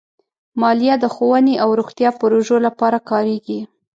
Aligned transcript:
مالیه 0.61 0.95
د 0.99 1.05
ښوونې 1.13 1.55
او 1.63 1.69
روغتیا 1.79 2.09
پروژو 2.21 2.57
لپاره 2.67 2.97
کارېږي. 3.09 3.59